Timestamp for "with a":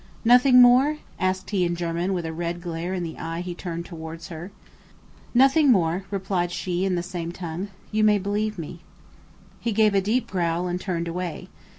2.13-2.33